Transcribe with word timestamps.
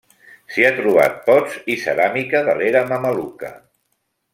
S'hi 0.53 0.63
ha 0.67 0.71
trobat 0.79 1.21
pots 1.27 1.59
i 1.75 1.77
ceràmica 1.85 2.45
de 2.51 2.59
l'era 2.63 2.85
mameluca. 2.95 3.57